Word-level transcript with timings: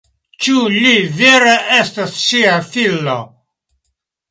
Ĉu 0.45 0.61
li 0.75 0.93
vere 1.19 1.53
estas 1.77 2.17
ŝia 2.23 2.57
filo? 2.73 3.21